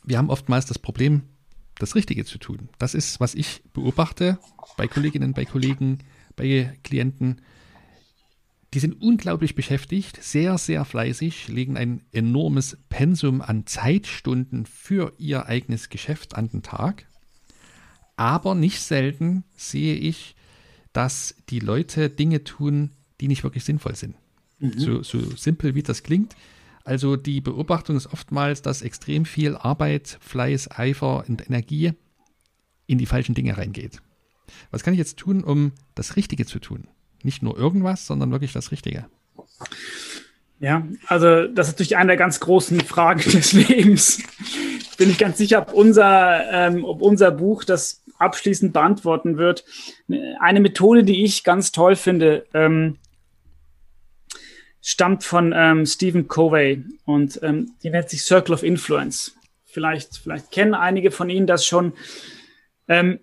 [0.04, 1.24] wir haben oftmals das Problem,
[1.80, 2.70] das Richtige zu tun.
[2.78, 4.40] Das ist, was ich beobachte
[4.78, 6.00] bei Kolleginnen, bei Kollegen,
[6.36, 7.42] bei Klienten.
[8.74, 15.46] Die sind unglaublich beschäftigt, sehr, sehr fleißig, legen ein enormes Pensum an Zeitstunden für ihr
[15.46, 17.08] eigenes Geschäft an den Tag
[18.18, 20.36] aber nicht selten sehe ich,
[20.92, 22.90] dass die Leute Dinge tun,
[23.22, 24.16] die nicht wirklich sinnvoll sind.
[24.60, 24.80] Mhm.
[24.80, 26.36] So, so simpel wie das klingt.
[26.88, 31.92] Also die Beobachtung ist oftmals, dass extrem viel Arbeit, Fleiß, Eifer und Energie
[32.86, 34.02] in die falschen Dinge reingeht.
[34.72, 36.88] Was kann ich jetzt tun, um das Richtige zu tun?
[37.24, 39.06] Nicht nur irgendwas, sondern wirklich das Richtige.
[40.62, 44.24] Ja, also das ist natürlich eine der ganz großen Fragen des Lebens.
[44.98, 49.66] Bin ich ganz sicher, ob unser, ähm, ob unser Buch das abschließend beantworten wird.
[50.40, 52.96] Eine Methode, die ich ganz toll finde, ähm,
[54.88, 59.36] stammt von ähm, Stephen Covey und ähm, die nennt sich Circle of Influence.
[59.66, 61.92] Vielleicht, vielleicht kennen einige von Ihnen das schon.
[62.88, 63.20] Ähm,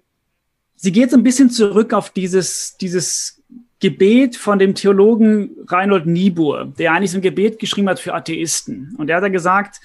[0.77, 3.43] sie geht so ein bisschen zurück auf dieses, dieses
[3.81, 8.95] Gebet von dem Theologen Reinhold Niebuhr, der eigentlich so ein Gebet geschrieben hat für Atheisten.
[8.99, 9.81] Und er hat da gesagt,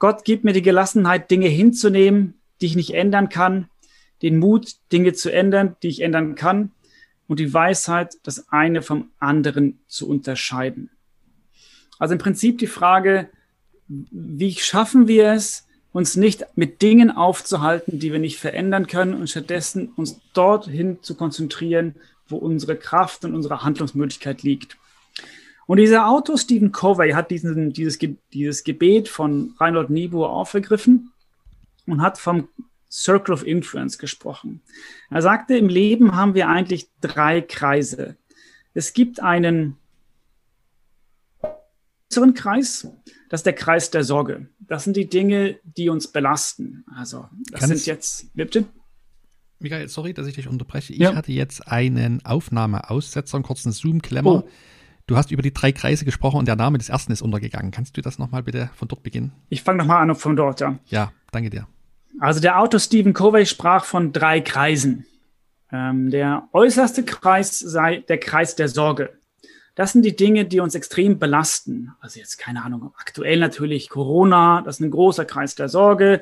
[0.00, 3.68] Gott gibt mir die Gelassenheit, Dinge hinzunehmen, die ich nicht ändern kann,
[4.22, 6.72] den Mut, Dinge zu ändern, die ich ändern kann
[7.28, 10.90] und die Weisheit, das eine vom anderen zu unterscheiden.
[12.02, 13.28] Also im Prinzip die Frage,
[13.86, 19.30] wie schaffen wir es, uns nicht mit Dingen aufzuhalten, die wir nicht verändern können und
[19.30, 21.94] stattdessen uns dorthin zu konzentrieren,
[22.26, 24.78] wo unsere Kraft und unsere Handlungsmöglichkeit liegt.
[25.68, 28.00] Und dieser Autor Stephen Covey hat diesen, dieses,
[28.32, 31.12] dieses Gebet von Reinhold Niebuhr aufgegriffen
[31.86, 32.48] und hat vom
[32.90, 34.60] Circle of Influence gesprochen.
[35.08, 38.16] Er sagte, im Leben haben wir eigentlich drei Kreise.
[38.74, 39.76] Es gibt einen
[42.12, 42.86] äußeren Kreis,
[43.30, 44.48] das ist der Kreis der Sorge.
[44.60, 46.84] Das sind die Dinge, die uns belasten.
[46.94, 48.66] Also, das Kann sind jetzt, bitte?
[49.58, 50.92] Michael, sorry, dass ich dich unterbreche.
[50.92, 51.14] Ich ja.
[51.14, 54.44] hatte jetzt einen Aufnahmeaussetzer, einen kurzen Zoom-Klemmer.
[54.44, 54.48] Oh.
[55.06, 57.70] Du hast über die drei Kreise gesprochen und der Name des ersten ist untergegangen.
[57.70, 59.32] Kannst du das nochmal bitte von dort beginnen?
[59.48, 60.78] Ich fange nochmal an von dort, ja.
[60.86, 61.66] Ja, danke dir.
[62.20, 65.06] Also der Autor Stephen Covey sprach von drei Kreisen.
[65.72, 69.21] Ähm, der äußerste Kreis sei der Kreis der Sorge.
[69.74, 71.92] Das sind die Dinge, die uns extrem belasten.
[72.00, 76.20] Also jetzt keine Ahnung, aktuell natürlich Corona, das ist ein großer Kreis der Sorge.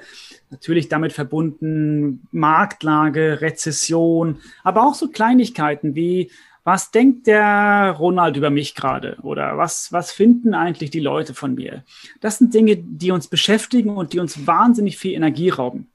[0.50, 6.30] Natürlich damit verbunden Marktlage, Rezession, aber auch so Kleinigkeiten wie
[6.62, 9.16] was denkt der Ronald über mich gerade?
[9.22, 11.84] Oder was, was finden eigentlich die Leute von mir?
[12.20, 15.88] Das sind Dinge, die uns beschäftigen und die uns wahnsinnig viel Energie rauben.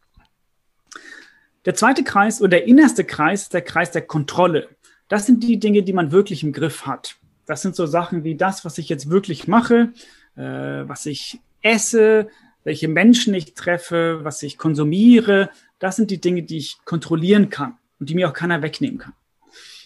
[1.66, 4.70] Der zweite Kreis oder der innerste Kreis ist der Kreis der Kontrolle.
[5.08, 7.16] Das sind die Dinge, die man wirklich im Griff hat.
[7.46, 9.94] Das sind so Sachen wie das, was ich jetzt wirklich mache,
[10.36, 12.28] äh, was ich esse,
[12.64, 15.50] welche Menschen ich treffe, was ich konsumiere.
[15.80, 19.14] Das sind die Dinge, die ich kontrollieren kann und die mir auch keiner wegnehmen kann.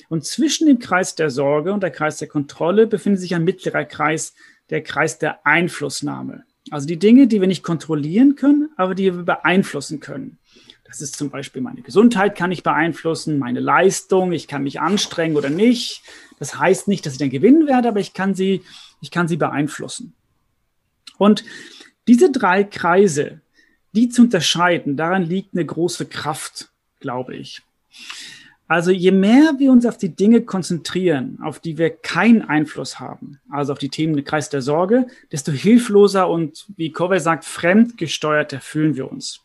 [0.07, 3.85] Und zwischen dem Kreis der Sorge und der Kreis der Kontrolle befindet sich ein mittlerer
[3.85, 4.33] Kreis,
[4.69, 6.45] der Kreis der Einflussnahme.
[6.71, 10.39] Also die Dinge, die wir nicht kontrollieren können, aber die wir beeinflussen können.
[10.89, 15.37] Das ist zum Beispiel meine Gesundheit kann ich beeinflussen, meine Leistung, ich kann mich anstrengen
[15.37, 16.01] oder nicht.
[16.39, 18.63] Das heißt nicht, dass ich dann gewinnen werde, aber ich kann sie,
[18.99, 20.13] ich kann sie beeinflussen.
[21.19, 21.43] Und
[22.07, 23.39] diese drei Kreise,
[23.91, 27.61] die zu unterscheiden, daran liegt eine große Kraft, glaube ich.
[28.67, 33.39] Also je mehr wir uns auf die Dinge konzentrieren, auf die wir keinen Einfluss haben,
[33.49, 38.59] also auf die Themen im Kreis der Sorge, desto hilfloser und, wie Covey sagt, fremdgesteuerter
[38.59, 39.43] fühlen wir uns.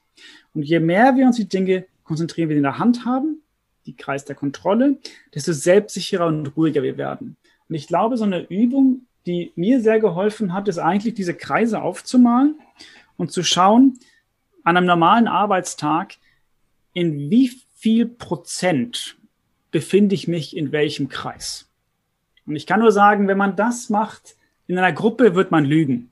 [0.54, 3.42] Und je mehr wir uns die Dinge konzentrieren, wir in der Hand haben,
[3.86, 4.98] die Kreis der Kontrolle,
[5.34, 7.36] desto selbstsicherer und ruhiger wir werden.
[7.68, 11.82] Und ich glaube, so eine Übung die mir sehr geholfen hat, ist eigentlich diese Kreise
[11.82, 12.58] aufzumalen
[13.16, 13.98] und zu schauen,
[14.62, 16.14] an einem normalen Arbeitstag,
[16.92, 19.16] in wie viel Prozent
[19.70, 21.68] befinde ich mich in welchem Kreis.
[22.46, 24.36] Und ich kann nur sagen, wenn man das macht,
[24.66, 26.10] in einer Gruppe wird man lügen.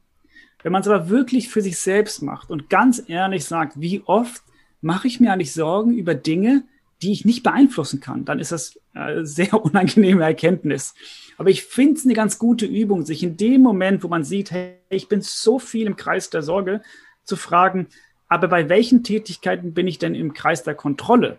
[0.62, 4.42] Wenn man es aber wirklich für sich selbst macht und ganz ehrlich sagt, wie oft
[4.80, 6.64] mache ich mir eigentlich Sorgen über Dinge,
[7.02, 10.94] die ich nicht beeinflussen kann, dann ist das eine sehr unangenehme Erkenntnis.
[11.36, 14.50] Aber ich finde es eine ganz gute Übung, sich in dem Moment, wo man sieht,
[14.50, 16.82] hey, ich bin so viel im Kreis der Sorge,
[17.24, 17.86] zu fragen,
[18.28, 21.38] aber bei welchen Tätigkeiten bin ich denn im Kreis der Kontrolle?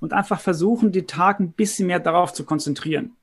[0.00, 3.16] Und einfach versuchen, die Tage ein bisschen mehr darauf zu konzentrieren.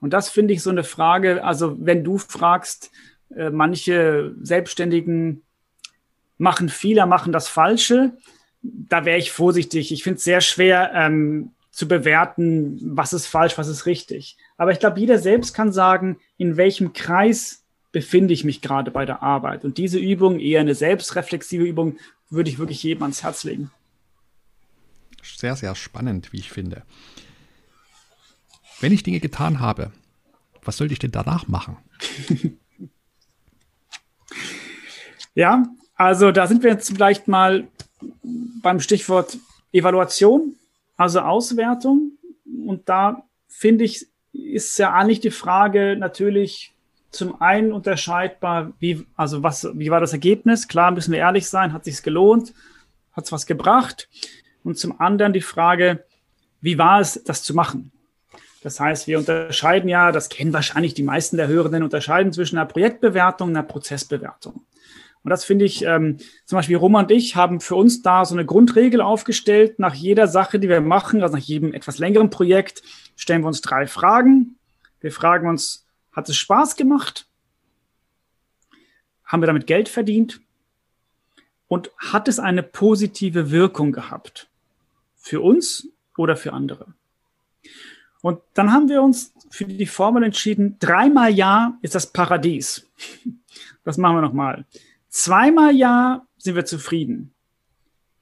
[0.00, 2.90] Und das finde ich so eine Frage, also wenn du fragst,
[3.34, 5.42] äh, manche Selbstständigen
[6.38, 8.16] machen Fehler, machen das Falsche,
[8.62, 9.92] da wäre ich vorsichtig.
[9.92, 14.36] Ich finde es sehr schwer ähm, zu bewerten, was ist falsch, was ist richtig.
[14.56, 19.06] Aber ich glaube, jeder selbst kann sagen, in welchem Kreis befinde ich mich gerade bei
[19.06, 19.64] der Arbeit.
[19.64, 23.70] Und diese Übung, eher eine selbstreflexive Übung, würde ich wirklich jedem ans Herz legen.
[25.22, 26.82] Sehr, sehr spannend, wie ich finde.
[28.80, 29.92] Wenn ich Dinge getan habe,
[30.62, 31.76] was sollte ich denn danach machen?
[35.36, 37.68] ja, also da sind wir jetzt vielleicht mal
[38.62, 39.38] beim Stichwort
[39.70, 40.56] Evaluation,
[40.96, 42.12] also Auswertung.
[42.66, 46.74] Und da finde ich, ist ja eigentlich die Frage natürlich
[47.10, 50.68] zum einen unterscheidbar, wie, also was, wie war das Ergebnis?
[50.68, 52.52] Klar, müssen wir ehrlich sein, hat sich's gelohnt?
[53.12, 54.08] Hat es was gebracht?
[54.64, 56.04] Und zum anderen die Frage,
[56.60, 57.92] wie war es, das zu machen?
[58.62, 62.66] Das heißt, wir unterscheiden ja, das kennen wahrscheinlich die meisten der Hörenden, unterscheiden zwischen einer
[62.66, 64.65] Projektbewertung und einer Prozessbewertung.
[65.26, 68.36] Und das finde ich, ähm, zum Beispiel Roman und ich haben für uns da so
[68.36, 69.80] eine Grundregel aufgestellt.
[69.80, 72.84] Nach jeder Sache, die wir machen, also nach jedem etwas längeren Projekt,
[73.16, 74.56] stellen wir uns drei Fragen.
[75.00, 77.26] Wir fragen uns, hat es Spaß gemacht?
[79.24, 80.40] Haben wir damit Geld verdient?
[81.66, 84.48] Und hat es eine positive Wirkung gehabt?
[85.16, 86.94] Für uns oder für andere?
[88.22, 92.88] Und dann haben wir uns für die Formel entschieden, dreimal Ja ist das Paradies.
[93.82, 94.64] Das machen wir nochmal.
[95.08, 97.32] Zweimal Ja sind wir zufrieden.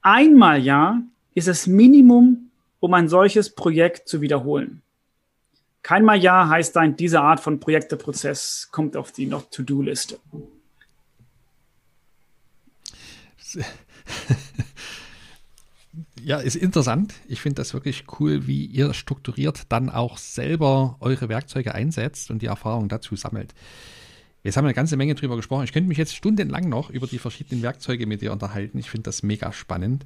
[0.01, 1.01] Einmal Ja
[1.33, 4.81] ist das Minimum, um ein solches Projekt zu wiederholen.
[5.81, 10.19] Keinmal Ja heißt dann, diese Art von Projekteprozess kommt auf die Not-to-Do-Liste.
[16.21, 17.13] Ja, ist interessant.
[17.27, 22.41] Ich finde das wirklich cool, wie ihr strukturiert dann auch selber eure Werkzeuge einsetzt und
[22.41, 23.53] die Erfahrung dazu sammelt.
[24.45, 25.63] Jetzt haben wir eine ganze Menge drüber gesprochen.
[25.63, 28.77] Ich könnte mich jetzt stundenlang noch über die verschiedenen Werkzeuge mit dir unterhalten.
[28.77, 30.05] Ich finde das mega spannend.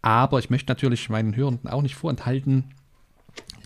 [0.00, 2.72] Aber ich möchte natürlich meinen Hörenden auch nicht vorenthalten,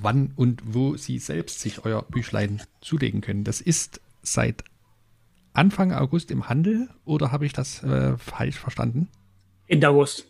[0.02, 3.44] wann und wo sie selbst sich euer Büchlein zulegen können.
[3.44, 4.64] Das ist seit
[5.52, 9.06] Anfang August im Handel oder habe ich das äh, falsch verstanden?
[9.68, 10.26] Ende August.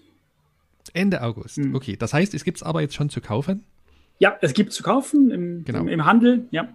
[0.92, 1.56] Ende August.
[1.56, 1.74] Mhm.
[1.74, 3.64] Okay, das heißt, es gibt es aber jetzt schon zu kaufen?
[4.18, 5.80] Ja, es gibt zu kaufen im, genau.
[5.80, 6.68] im, im Handel, ja.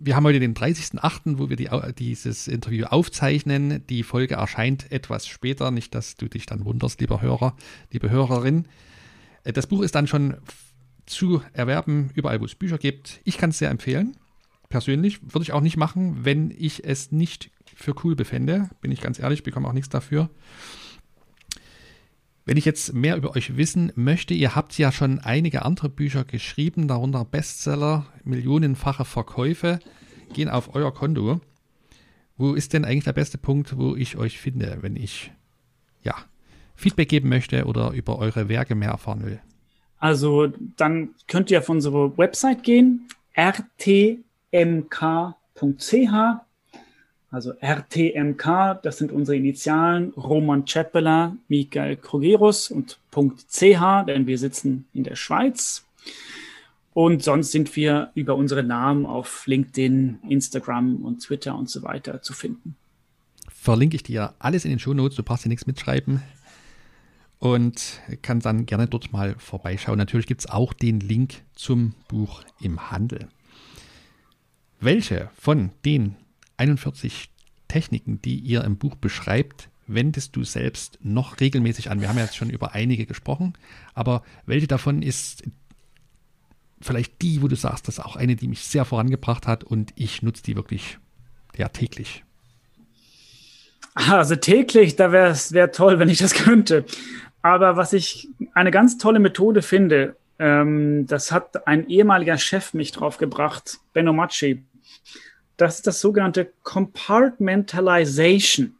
[0.00, 3.84] Wir haben heute den 30.08., wo wir die, dieses Interview aufzeichnen.
[3.88, 5.72] Die Folge erscheint etwas später.
[5.72, 7.56] Nicht, dass du dich dann wunderst, lieber Hörer,
[7.90, 8.66] liebe Hörerin.
[9.42, 10.36] Äh, das Buch ist dann schon
[11.06, 13.20] zu erwerben, überall, wo es Bücher gibt.
[13.24, 14.16] Ich kann es sehr empfehlen.
[14.68, 18.70] Persönlich würde ich auch nicht machen, wenn ich es nicht für cool befände.
[18.80, 20.30] Bin ich ganz ehrlich, bekomme auch nichts dafür.
[22.48, 26.24] Wenn ich jetzt mehr über euch wissen möchte, ihr habt ja schon einige andere Bücher
[26.24, 29.80] geschrieben, darunter Bestseller, millionenfache Verkäufe,
[30.32, 31.42] gehen auf euer Konto.
[32.38, 35.30] Wo ist denn eigentlich der beste Punkt, wo ich euch finde, wenn ich
[36.02, 36.14] ja
[36.74, 39.40] Feedback geben möchte oder über eure Werke mehr erfahren will?
[39.98, 40.46] Also
[40.78, 44.14] dann könnt ihr auf unsere Website gehen, rtmk.ch.
[47.30, 54.86] Also RTMK, das sind unsere Initialen, Roman Ceppeler, Michael Krogerus und .ch, denn wir sitzen
[54.94, 55.84] in der Schweiz.
[56.94, 62.22] Und sonst sind wir über unsere Namen auf LinkedIn, Instagram und Twitter und so weiter
[62.22, 62.76] zu finden.
[63.48, 66.22] Verlinke ich dir alles in den Shownotes, du brauchst dir nichts mitschreiben
[67.38, 69.98] und kann dann gerne dort mal vorbeischauen.
[69.98, 73.28] Natürlich gibt es auch den Link zum Buch im Handel.
[74.80, 76.16] Welche von den
[76.58, 77.30] 41
[77.68, 82.00] Techniken, die ihr im Buch beschreibt, wendest du selbst noch regelmäßig an?
[82.00, 83.54] Wir haben ja jetzt schon über einige gesprochen,
[83.94, 85.44] aber welche davon ist
[86.80, 89.92] vielleicht die, wo du sagst, das ist auch eine, die mich sehr vorangebracht hat und
[89.96, 90.98] ich nutze die wirklich
[91.56, 92.24] ja täglich?
[93.94, 96.84] Also täglich, da wäre es wär toll, wenn ich das könnte.
[97.42, 102.92] Aber was ich eine ganz tolle Methode finde, ähm, das hat ein ehemaliger Chef mich
[102.92, 104.62] drauf gebracht, Benno Macci.
[105.58, 108.74] Das ist das sogenannte Compartmentalization.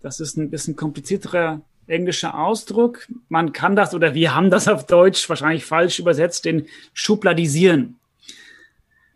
[0.00, 3.06] Das ist ein bisschen komplizierterer englischer Ausdruck.
[3.28, 8.00] Man kann das oder wir haben das auf Deutsch wahrscheinlich falsch übersetzt, den Schubladisieren.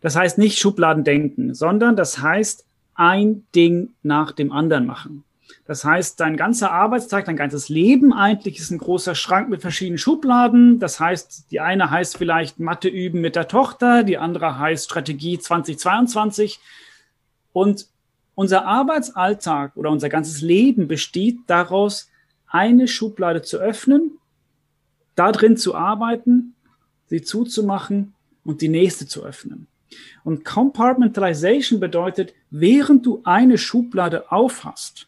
[0.01, 5.23] Das heißt nicht Schubladen denken, sondern das heißt ein Ding nach dem anderen machen.
[5.65, 9.97] Das heißt, dein ganzer Arbeitstag, dein ganzes Leben eigentlich ist ein großer Schrank mit verschiedenen
[9.97, 10.79] Schubladen.
[10.79, 15.39] Das heißt, die eine heißt vielleicht Mathe üben mit der Tochter, die andere heißt Strategie
[15.39, 16.59] 2022.
[17.57, 17.87] Und
[18.35, 22.07] unser Arbeitsalltag oder unser ganzes Leben besteht daraus,
[22.45, 24.19] eine Schublade zu öffnen,
[25.15, 26.53] da drin zu arbeiten,
[27.07, 28.13] sie zuzumachen
[28.45, 29.65] und die nächste zu öffnen.
[30.23, 35.07] Und Compartmentalization bedeutet, während du eine Schublade aufhast,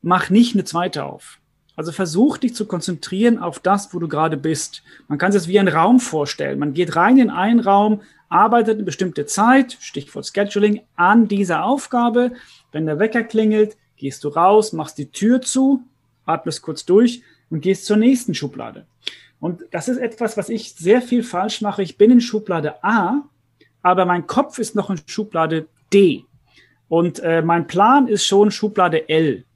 [0.00, 1.40] mach nicht eine zweite auf.
[1.80, 4.82] Also versuch dich zu konzentrieren auf das, wo du gerade bist.
[5.08, 6.58] Man kann es wie einen Raum vorstellen.
[6.58, 12.32] Man geht rein in einen Raum, arbeitet eine bestimmte Zeit, Stichwort Scheduling, an dieser Aufgabe.
[12.70, 15.82] Wenn der Wecker klingelt, gehst du raus, machst die Tür zu,
[16.26, 18.84] atmest kurz durch und gehst zur nächsten Schublade.
[19.40, 21.82] Und das ist etwas, was ich sehr viel falsch mache.
[21.82, 23.22] Ich bin in Schublade A,
[23.80, 26.26] aber mein Kopf ist noch in Schublade D.
[26.90, 29.46] Und äh, mein Plan ist schon Schublade L.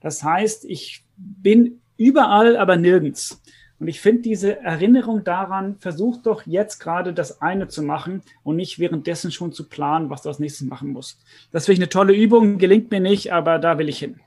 [0.00, 3.40] Das heißt, ich bin überall, aber nirgends.
[3.80, 8.56] Und ich finde diese Erinnerung daran, versuch doch jetzt gerade das eine zu machen und
[8.56, 11.20] nicht währenddessen schon zu planen, was du als nächstes machen musst.
[11.50, 14.20] Das finde ich eine tolle Übung, gelingt mir nicht, aber da will ich hin.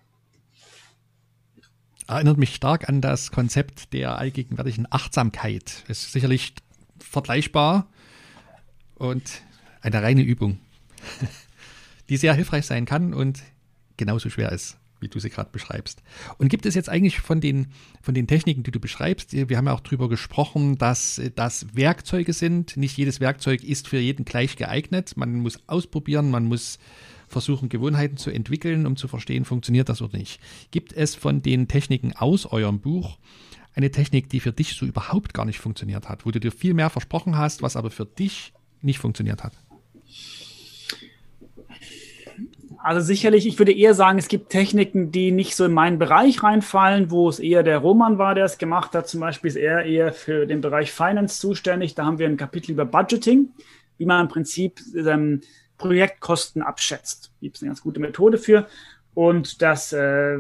[2.07, 5.83] Erinnert mich stark an das Konzept der allgegenwärtigen Achtsamkeit.
[5.87, 6.53] Ist sicherlich
[6.99, 7.87] vergleichbar
[8.95, 9.41] und
[9.81, 10.59] eine reine Übung,
[12.09, 13.41] die sehr hilfreich sein kann und
[13.97, 16.01] genauso schwer ist wie du sie gerade beschreibst.
[16.37, 17.67] Und gibt es jetzt eigentlich von den,
[18.01, 22.33] von den Techniken, die du beschreibst, wir haben ja auch darüber gesprochen, dass das Werkzeuge
[22.33, 22.77] sind.
[22.77, 25.17] Nicht jedes Werkzeug ist für jeden gleich geeignet.
[25.17, 26.79] Man muss ausprobieren, man muss
[27.27, 30.39] versuchen, Gewohnheiten zu entwickeln, um zu verstehen, funktioniert das oder nicht.
[30.71, 33.17] Gibt es von den Techniken aus eurem Buch
[33.73, 36.73] eine Technik, die für dich so überhaupt gar nicht funktioniert hat, wo du dir viel
[36.73, 39.53] mehr versprochen hast, was aber für dich nicht funktioniert hat?
[42.87, 46.41] Also sicherlich, ich würde eher sagen, es gibt Techniken, die nicht so in meinen Bereich
[46.41, 49.09] reinfallen, wo es eher der Roman war, der es gemacht hat.
[49.09, 51.95] Zum Beispiel ist er eher für den Bereich Finance zuständig.
[51.95, 53.49] Da haben wir ein Kapitel über Budgeting,
[53.97, 55.41] wie man im Prinzip ähm,
[55.77, 57.33] Projektkosten abschätzt.
[57.41, 58.67] Gibt es eine ganz gute Methode für.
[59.13, 60.37] Und das äh,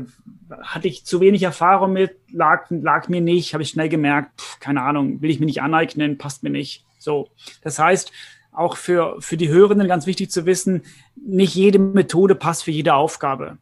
[0.61, 4.61] hatte ich zu wenig Erfahrung mit, lag, lag mir nicht, habe ich schnell gemerkt, pff,
[4.61, 6.85] keine Ahnung, will ich mir nicht aneignen, passt mir nicht.
[6.97, 7.27] So.
[7.61, 8.13] Das heißt,
[8.57, 10.81] auch für, für die Hörenden ganz wichtig zu wissen,
[11.15, 13.57] nicht jede Methode passt für jede Aufgabe.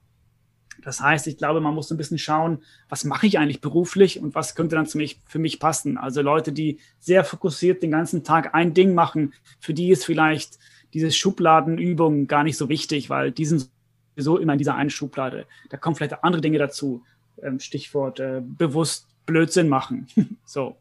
[0.81, 4.35] Das heißt, ich glaube, man muss ein bisschen schauen, was mache ich eigentlich beruflich und
[4.35, 5.97] was könnte dann für mich, für mich passen.
[5.97, 10.59] Also Leute, die sehr fokussiert den ganzen Tag ein Ding machen, für die ist vielleicht
[10.93, 13.69] diese Schubladenübung gar nicht so wichtig, weil die sind
[14.15, 15.45] sowieso immer in dieser einen Schublade.
[15.69, 17.03] Da kommen vielleicht andere Dinge dazu.
[17.41, 20.07] Ähm, Stichwort äh, bewusst Blödsinn machen.
[20.45, 20.77] so.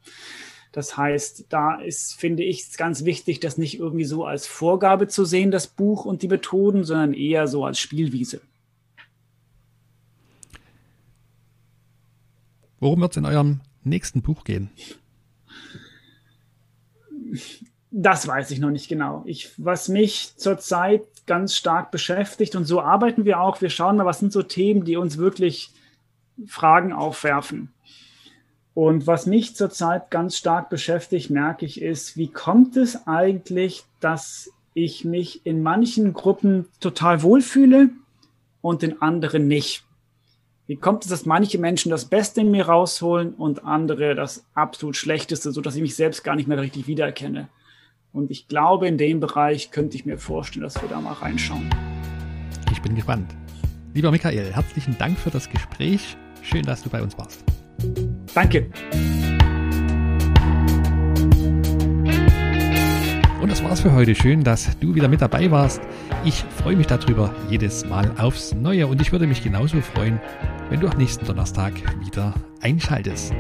[0.75, 5.25] Das heißt, da ist, finde ich, ganz wichtig, das nicht irgendwie so als Vorgabe zu
[5.25, 8.41] sehen, das Buch und die Methoden, sondern eher so als Spielwiese.
[12.81, 14.69] Worum wird es in eurem nächsten Buch gehen?
[17.93, 19.23] Das weiß ich noch nicht genau.
[19.27, 23.61] Ich, was mich zurzeit ganz stark beschäftigt und so arbeiten wir auch.
[23.61, 25.71] Wir schauen mal, was sind so Themen, die uns wirklich
[26.49, 27.74] Fragen aufwerfen.
[28.75, 34.51] Und was mich zurzeit ganz stark beschäftigt, merke ich, ist, wie kommt es eigentlich, dass
[34.75, 37.91] ich mich in manchen Gruppen total wohlfühle
[38.61, 39.85] und in anderen nicht?
[40.67, 44.97] Wie kommt es, dass manche Menschen das Beste in mir rausholen und andere das absolut
[44.97, 47.49] Schlechteste, so dass ich mich selbst gar nicht mehr richtig wiedererkenne?
[48.13, 51.69] Und ich glaube, in dem Bereich könnte ich mir vorstellen, dass wir da mal reinschauen.
[52.73, 53.35] Ich bin gespannt.
[53.93, 56.17] Lieber Michael, herzlichen Dank für das Gespräch.
[56.43, 57.45] Schön, dass du bei uns warst.
[58.35, 58.67] Danke.
[63.41, 64.15] Und das war's für heute.
[64.15, 65.81] Schön, dass du wieder mit dabei warst.
[66.25, 70.21] Ich freue mich darüber jedes Mal aufs Neue und ich würde mich genauso freuen,
[70.71, 73.33] wenn du auch nächsten Donnerstag wieder einschaltest.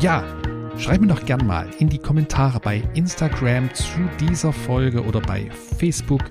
[0.00, 0.24] Ja,
[0.78, 5.48] schreib mir doch gern mal in die Kommentare bei Instagram zu dieser Folge oder bei
[5.78, 6.22] Facebook,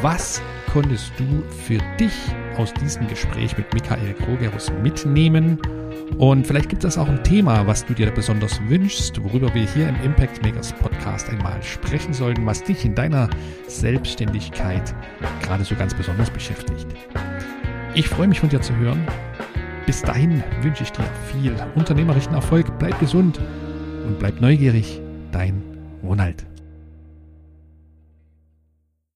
[0.00, 0.42] was
[0.72, 2.14] konntest du für dich
[2.56, 5.58] aus diesem Gespräch mit Michael Krogerus mitnehmen?
[6.18, 9.88] Und vielleicht gibt es auch ein Thema, was du dir besonders wünschst, worüber wir hier
[9.88, 13.28] im Impact Makers Podcast einmal sprechen sollten, was dich in deiner
[13.66, 14.94] Selbstständigkeit
[15.42, 16.86] gerade so ganz besonders beschäftigt.
[17.94, 19.06] Ich freue mich von dir zu hören.
[19.86, 23.40] Bis dahin wünsche ich dir viel unternehmerischen Erfolg, bleib gesund
[24.06, 25.00] und bleib neugierig.
[25.32, 25.62] Dein
[26.02, 26.53] Ronald.